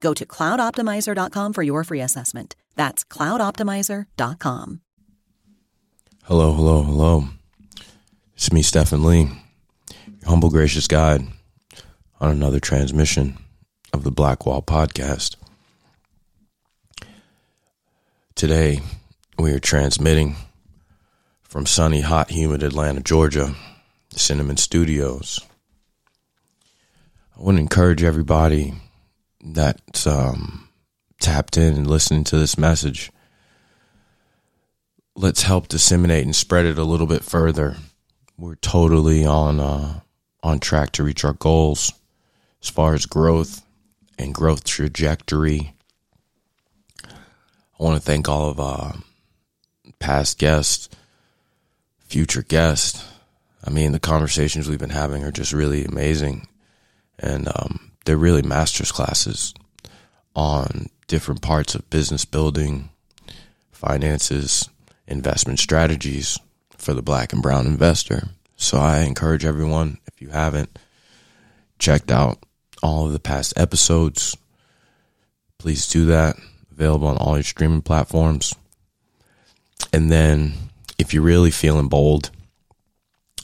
[0.00, 2.56] Go to cloudoptimizer.com for your free assessment.
[2.74, 4.80] That's cloudoptimizer.com.
[6.24, 7.24] Hello, hello, hello.
[8.34, 9.28] It's me, Stephen Lee,
[9.90, 11.26] your humble, gracious guide
[12.20, 13.36] on another transmission
[13.92, 15.36] of the Black Wall Podcast.
[18.34, 18.80] Today,
[19.38, 20.36] we are transmitting
[21.42, 23.54] from sunny, hot, humid Atlanta, Georgia,
[24.10, 25.40] Cinnamon Studios.
[27.36, 28.74] I want to encourage everybody
[29.42, 30.68] that's um,
[31.20, 33.10] tapped in and listening to this message.
[35.14, 37.76] Let's help disseminate and spread it a little bit further.
[38.38, 40.00] We're totally on uh,
[40.42, 41.92] on track to reach our goals
[42.62, 43.62] as far as growth
[44.18, 45.74] and growth trajectory.
[47.04, 48.92] I want to thank all of uh,
[49.98, 50.88] past guests,
[52.00, 53.04] future guests.
[53.64, 56.48] I mean, the conversations we've been having are just really amazing,
[57.18, 59.54] and um, they're really master's classes
[60.34, 62.90] on different parts of business building,
[63.72, 64.68] finances,
[65.06, 66.38] investment strategies
[66.76, 68.28] for the black and brown investor.
[68.56, 70.78] So I encourage everyone, if you haven't
[71.78, 72.38] checked out
[72.82, 74.36] all of the past episodes,
[75.58, 76.36] please do that.
[76.70, 78.54] Available on all your streaming platforms.
[79.92, 80.54] And then
[80.98, 82.30] if you're really feeling bold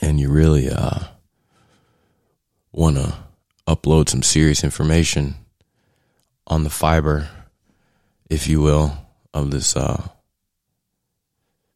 [0.00, 1.00] and you really uh,
[2.72, 3.14] want to
[3.70, 5.36] upload some serious information
[6.46, 7.28] on the fiber,
[8.28, 8.98] if you will,
[9.32, 10.08] of this uh,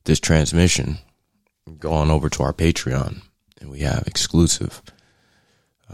[0.04, 0.98] this transmission,
[1.78, 3.22] go on over to our Patreon,
[3.60, 4.82] and we have exclusive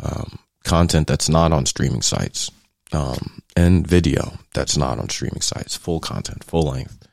[0.02, 2.50] um, content that's not on streaming sites,
[2.92, 7.06] um, and video that's not on streaming sites, full content, full length,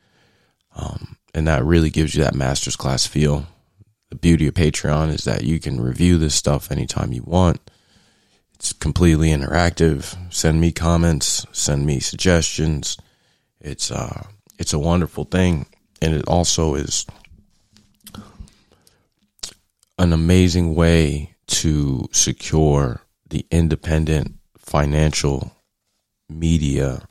[0.74, 3.46] um, and that really gives you that master's class feel.
[4.08, 7.60] The beauty of Patreon is that you can review this stuff anytime you want.
[8.58, 10.16] It's completely interactive.
[10.32, 12.96] Send me comments, send me suggestions.
[13.60, 14.26] It's uh,
[14.58, 15.66] it's a wonderful thing,
[16.02, 17.06] and it also is
[19.98, 25.52] an amazing way to secure the independent financial
[26.28, 27.08] media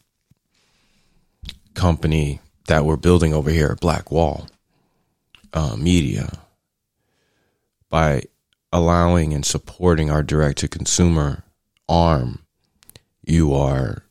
[1.73, 4.47] company that we're building over here at Black Wall
[5.53, 6.29] uh, Media
[7.89, 8.23] by
[8.71, 11.43] allowing and supporting our direct to consumer
[11.87, 12.45] arm,
[13.23, 14.03] you are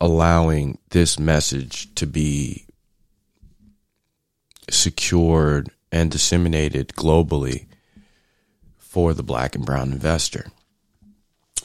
[0.00, 2.66] allowing this message to be
[4.68, 7.66] secured and disseminated globally
[8.76, 10.46] for the black and brown investor.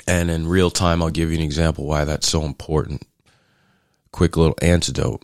[0.08, 3.06] And in real time, I'll give you an example why that's so important.
[4.12, 5.24] Quick little antidote.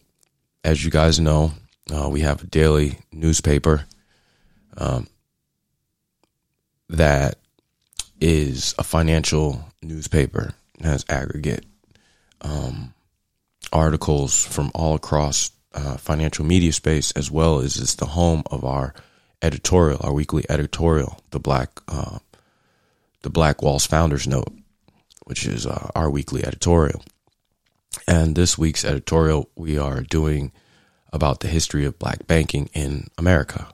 [0.63, 1.53] As you guys know,
[1.93, 3.85] uh, we have a daily newspaper
[4.77, 5.07] um,
[6.89, 7.37] that
[8.19, 10.53] is a financial newspaper.
[10.81, 11.65] Has aggregate
[12.41, 12.93] um,
[13.73, 18.63] articles from all across uh, financial media space, as well as it's the home of
[18.63, 18.93] our
[19.41, 22.19] editorial, our weekly editorial, the Black uh,
[23.23, 24.53] the Black Walls Founders Note,
[25.25, 27.01] which is uh, our weekly editorial.
[28.07, 30.51] And this week's editorial, we are doing
[31.11, 33.67] about the history of black banking in America.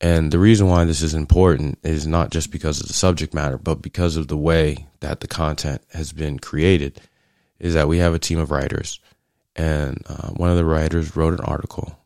[0.00, 3.58] And the reason why this is important is not just because of the subject matter,
[3.58, 7.00] but because of the way that the content has been created.
[7.58, 9.00] Is that we have a team of writers
[9.56, 11.98] and uh, one of the writers wrote an article.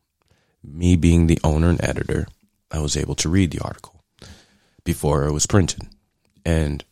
[0.63, 2.27] Me being the owner and editor,
[2.71, 4.03] I was able to read the article
[4.83, 5.83] before it was printed.
[6.45, 6.85] And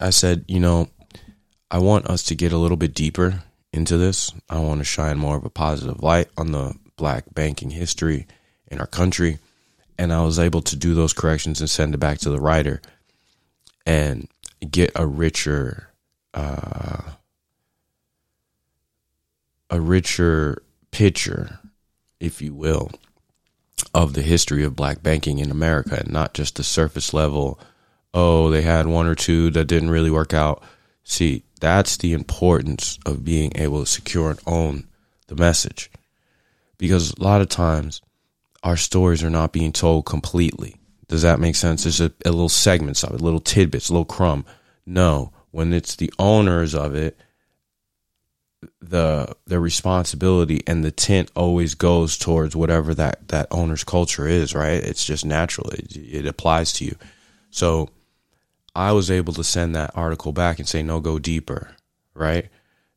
[0.00, 0.88] I said, you know,
[1.70, 3.42] I want us to get a little bit deeper
[3.72, 4.32] into this.
[4.48, 8.26] I want to shine more of a positive light on the black banking history
[8.68, 9.38] in our country.
[9.98, 12.80] And I was able to do those corrections and send it back to the writer
[13.84, 14.28] and
[14.70, 15.88] get a richer,
[16.34, 17.02] uh,
[19.70, 21.58] a richer picture,
[22.20, 22.92] if you will,
[23.92, 27.58] of the history of black banking in America and not just the surface level.
[28.14, 30.62] Oh, they had one or two that didn't really work out.
[31.02, 34.86] See, that's the importance of being able to secure and own
[35.26, 35.90] the message.
[36.76, 38.00] Because a lot of times
[38.62, 40.76] our stories are not being told completely.
[41.06, 41.84] Does that make sense?
[41.84, 44.44] There's a, a little segments of it, little tidbits, little crumb.
[44.84, 47.18] No, when it's the owners of it,
[48.80, 54.54] the the responsibility and the tint always goes towards whatever that that owner's culture is
[54.54, 56.96] right it's just natural it, it applies to you
[57.50, 57.88] so
[58.74, 61.76] i was able to send that article back and say no go deeper
[62.14, 62.48] right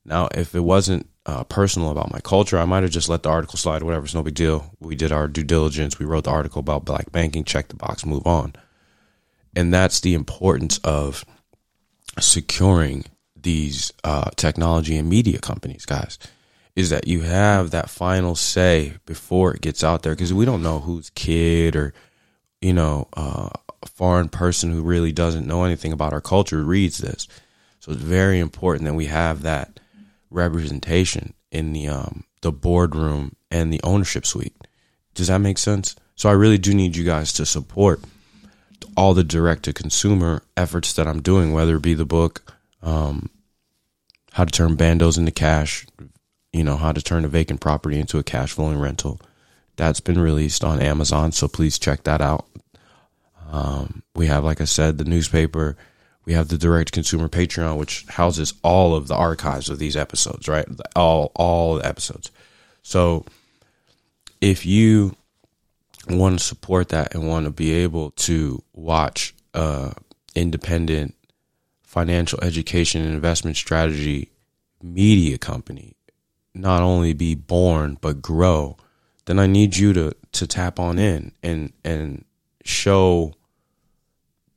[0.03, 3.29] now if it wasn't uh, personal about my culture i might have just let the
[3.29, 6.31] article slide whatever it's no big deal we did our due diligence we wrote the
[6.31, 8.53] article about black banking check the box move on
[9.55, 11.25] and that's the importance of
[12.19, 16.19] securing these uh, technology and media companies, guys,
[16.75, 20.63] is that you have that final say before it gets out there because we don't
[20.63, 21.93] know whose kid or
[22.61, 23.49] you know uh,
[23.83, 27.27] a foreign person who really doesn't know anything about our culture reads this.
[27.79, 29.79] So it's very important that we have that
[30.31, 34.55] representation in the um, the boardroom and the ownership suite.
[35.13, 35.95] Does that make sense?
[36.15, 38.01] So I really do need you guys to support
[38.95, 43.29] all the direct to consumer efforts that I'm doing, whether it be the book, um,
[44.33, 45.85] how to turn bandos into cash,
[46.51, 49.19] you know, how to turn a vacant property into a cash flowing rental.
[49.75, 52.45] That's been released on Amazon, so please check that out.
[53.51, 55.77] Um, we have, like I said, the newspaper.
[56.25, 60.47] We have the direct consumer Patreon, which houses all of the archives of these episodes,
[60.47, 60.67] right?
[60.95, 62.31] All all the episodes.
[62.83, 63.25] So
[64.39, 65.15] if you
[66.09, 69.91] want to support that and want to be able to watch uh,
[70.35, 71.15] independent
[71.83, 74.29] financial education and investment strategy
[74.81, 75.95] media company
[76.53, 78.77] not only be born but grow,
[79.25, 82.25] then I need you to to tap on in and and
[82.63, 83.33] show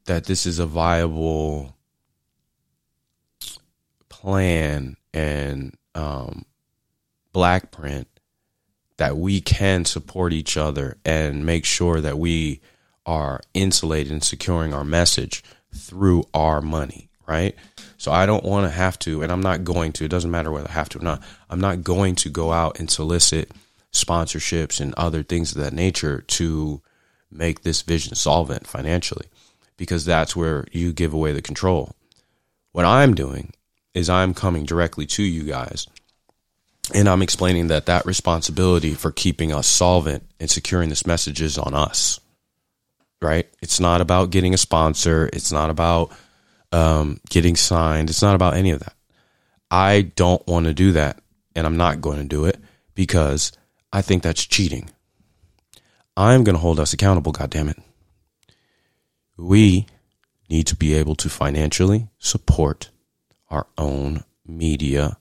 [0.07, 1.77] that this is a viable
[4.09, 6.45] plan and um,
[7.33, 8.09] black print
[8.97, 12.61] that we can support each other and make sure that we
[13.07, 15.43] are insulated and securing our message
[15.73, 17.55] through our money right?
[17.97, 20.53] So I don't want to have to, and I'm not going to, it doesn't matter
[20.53, 23.51] whether I have to or not, I'm not going to go out and solicit
[23.93, 26.83] sponsorships and other things of that nature to
[27.31, 29.27] make this vision solvent financially
[29.77, 31.95] because that's where you give away the control.
[32.73, 33.53] What I'm doing
[33.95, 35.87] is I'm coming directly to you guys
[36.93, 41.57] and I'm explaining that that responsibility for keeping us solvent and securing this message is
[41.57, 42.21] on us.
[43.23, 43.49] Right?
[43.63, 45.31] It's not about getting a sponsor.
[45.33, 46.13] It's not about
[46.73, 48.11] um, getting signed.
[48.11, 48.95] It's not about any of that.
[49.71, 51.21] I don't want to do that,
[51.57, 52.59] and I'm not going to do it
[52.95, 53.51] because
[53.93, 54.91] I think that's cheating.
[56.17, 57.81] I'm going to hold us accountable, goddammit.
[59.37, 59.87] We
[60.49, 62.91] need to be able to financially support
[63.51, 65.19] our own media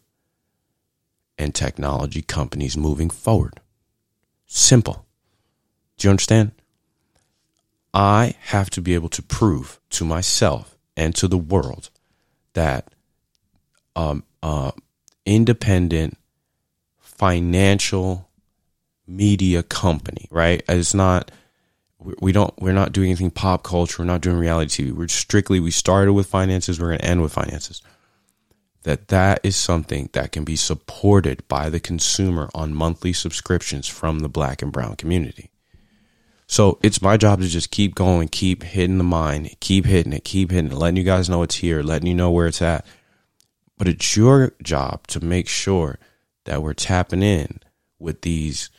[1.38, 3.60] and technology companies moving forward.
[4.46, 5.05] Simple.
[5.98, 6.51] Do you understand?
[7.93, 11.89] I have to be able to prove to myself and to the world
[12.53, 12.93] that
[13.96, 14.72] um, uh,
[15.25, 16.17] independent
[17.00, 18.29] financial
[19.08, 20.63] media company, right?
[20.67, 21.32] It's not
[22.20, 24.02] we don't we're not doing anything pop culture.
[24.02, 24.92] We're not doing reality TV.
[24.92, 26.80] We're strictly we started with finances.
[26.80, 27.82] We're going to end with finances.
[28.84, 34.20] That that is something that can be supported by the consumer on monthly subscriptions from
[34.20, 35.50] the black and brown community.
[36.48, 40.26] So it's my job to just keep going, keep hitting the mine, keep hitting it,
[40.26, 42.86] keep hitting it, letting you guys know it's here, letting you know where it's at.
[43.78, 45.98] But it's your job to make sure
[46.46, 47.60] that we're tapping in
[48.00, 48.70] with these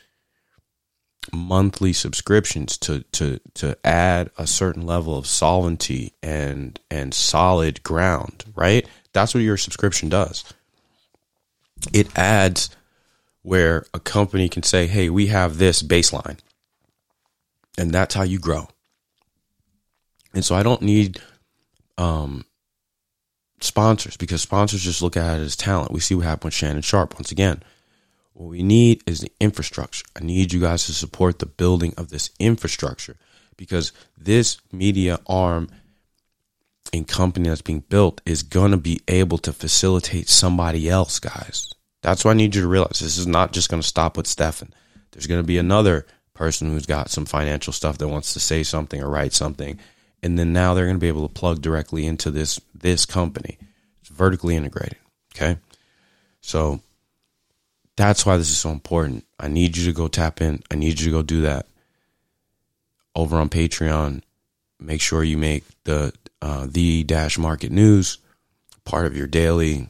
[1.33, 8.45] monthly subscriptions to to to add a certain level of solvency and and solid ground,
[8.55, 8.87] right?
[9.13, 10.45] That's what your subscription does.
[11.93, 12.71] It adds
[13.43, 16.39] where a company can say, "Hey, we have this baseline."
[17.77, 18.69] and that's how you grow.
[20.33, 21.21] And so I don't need
[21.99, 22.45] um,
[23.61, 25.93] sponsors because sponsors just look at it as talent.
[25.93, 27.63] We see what happened with Shannon Sharpe once again.
[28.35, 30.05] What we need is the infrastructure.
[30.21, 33.17] I need you guys to support the building of this infrastructure
[33.57, 35.71] because this media arm
[36.93, 41.73] and company that's being built is going to be able to facilitate somebody else, guys.
[42.03, 42.99] That's what I need you to realize.
[43.01, 44.75] This is not just going to stop with Stefan.
[45.13, 48.65] There's going to be another person who's got some financial stuff that wants to say
[48.65, 49.79] something or write something.
[50.23, 53.59] And then now they're going to be able to plug directly into this this company.
[54.01, 54.99] It's vertically integrated.
[55.35, 55.59] Okay.
[56.41, 56.81] So
[57.97, 59.25] that's why this is so important.
[59.39, 60.63] I need you to go tap in.
[60.71, 61.67] I need you to go do that
[63.15, 64.23] over on Patreon.
[64.81, 68.19] Make sure you make the uh, the dash market news
[68.85, 69.89] part of your daily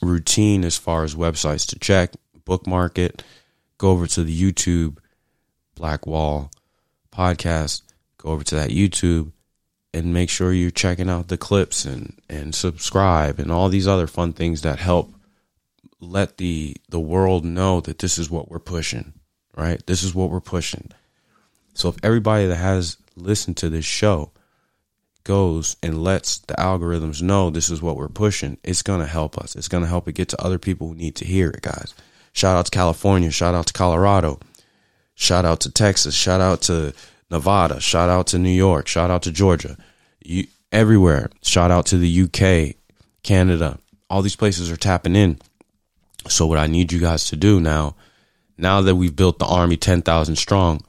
[0.00, 2.12] routine as far as websites to check,
[2.44, 3.22] bookmark it,
[3.78, 4.98] go over to the YouTube
[5.74, 6.50] Black Wall
[7.12, 7.82] podcast,
[8.16, 9.32] go over to that YouTube
[9.92, 14.06] and make sure you're checking out the clips and and subscribe and all these other
[14.06, 15.12] fun things that help
[16.04, 19.14] let the the world know that this is what we're pushing,
[19.56, 19.84] right?
[19.86, 20.90] This is what we're pushing.
[21.74, 24.30] So if everybody that has listened to this show
[25.24, 29.38] goes and lets the algorithms know this is what we're pushing, it's going to help
[29.38, 29.56] us.
[29.56, 31.94] It's going to help it get to other people who need to hear it, guys.
[32.32, 34.38] Shout out to California, shout out to Colorado,
[35.14, 36.92] shout out to Texas, shout out to
[37.30, 39.76] Nevada, shout out to New York, shout out to Georgia.
[40.20, 41.30] You everywhere.
[41.42, 42.76] Shout out to the UK,
[43.22, 43.78] Canada.
[44.10, 45.38] All these places are tapping in.
[46.28, 47.96] So what I need you guys to do now,
[48.56, 50.80] now that we've built the army 10,000 strong,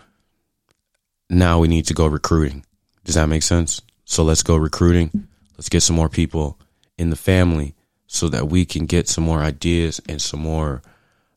[1.29, 2.65] now we need to go recruiting.
[3.03, 3.81] Does that make sense?
[4.05, 5.27] So let's go recruiting.
[5.57, 6.59] Let's get some more people
[6.97, 7.75] in the family
[8.07, 10.81] so that we can get some more ideas and some more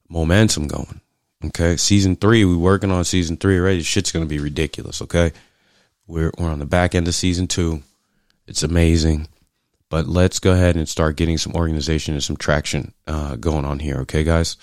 [0.09, 1.01] momentum going.
[1.47, 1.77] Okay.
[1.77, 3.83] Season three, we're working on season three already.
[3.83, 5.01] Shit's going to be ridiculous.
[5.03, 5.33] Okay.
[6.07, 7.83] We're, we're on the back end of season two.
[8.47, 9.29] It's amazing.
[9.91, 13.79] But let's go ahead and start getting some organization and some traction uh, going on
[13.79, 13.97] here.
[14.01, 14.57] Okay, guys?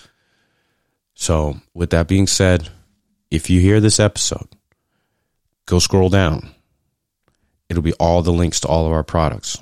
[1.15, 2.69] So, with that being said,
[3.31, 4.47] if you hear this episode,
[5.65, 6.51] go scroll down.
[7.69, 9.57] It'll be all the links to all of our products.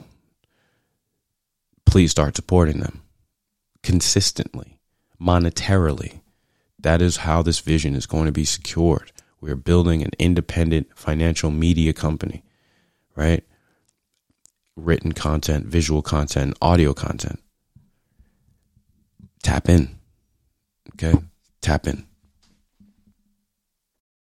[1.86, 3.02] Please start supporting them
[3.84, 4.80] consistently,
[5.22, 6.22] monetarily.
[6.80, 9.12] That is how this vision is going to be secured.
[9.40, 12.44] We're building an independent financial media company,
[13.16, 13.46] right?
[14.76, 17.40] Written content, visual content, audio content.
[19.44, 19.96] Tap in.
[20.94, 21.20] Okay?
[21.62, 22.06] Tap in.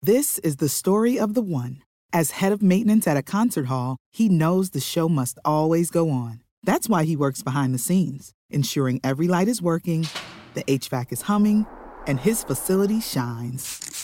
[0.02, 1.82] This is the story of the one.
[2.12, 6.10] As head of maintenance at a concert hall, he knows the show must always go
[6.10, 6.42] on.
[6.62, 10.06] That's why he works behind the scenes, ensuring every light is working,
[10.52, 11.66] the HVAC is humming,
[12.06, 14.03] and his facility shines.